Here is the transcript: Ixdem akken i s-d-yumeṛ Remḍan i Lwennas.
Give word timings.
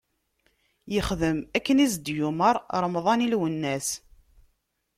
Ixdem 0.99 1.37
akken 1.57 1.81
i 1.85 1.87
s-d-yumeṛ 1.93 2.55
Remḍan 2.81 3.23
i 3.25 3.27
Lwennas. 3.27 3.87